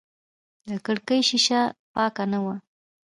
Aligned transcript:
د 0.67 0.69
کړکۍ 0.85 1.19
شیشه 1.29 1.61
پاکه 1.93 2.23
نه 2.31 2.39
وه. 2.43 2.55